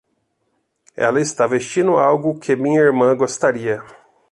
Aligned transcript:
Ela 0.95 1.21
está 1.21 1.45
vestindo 1.45 1.91
algo 1.95 2.39
que 2.39 2.55
minha 2.55 2.81
irmã 2.81 3.15
gostaria. 3.15 3.83